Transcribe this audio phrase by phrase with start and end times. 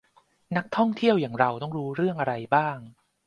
[0.57, 2.77] นักท่องเที่ยวอย่างเราต้องรู้เรื่องอะไรบ้าง